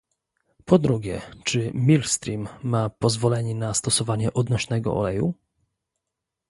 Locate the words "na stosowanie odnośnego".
3.55-4.93